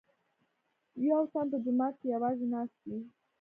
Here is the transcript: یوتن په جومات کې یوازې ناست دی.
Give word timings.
یوتن 1.07 1.45
په 1.51 1.57
جومات 1.63 1.93
کې 1.99 2.07
یوازې 2.15 2.45
ناست 2.53 2.77
دی. 2.85 2.97